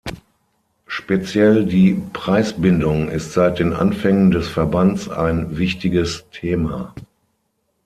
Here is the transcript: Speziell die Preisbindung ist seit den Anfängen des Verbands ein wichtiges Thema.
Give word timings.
Speziell 0.87 1.63
die 1.63 1.93
Preisbindung 1.93 3.07
ist 3.09 3.33
seit 3.33 3.59
den 3.59 3.71
Anfängen 3.73 4.31
des 4.31 4.47
Verbands 4.49 5.07
ein 5.09 5.59
wichtiges 5.59 6.25
Thema. 6.31 6.95